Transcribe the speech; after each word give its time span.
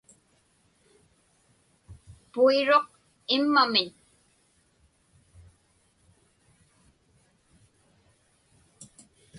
Puiruq 2.31 2.81
immamiñ. 3.35 3.89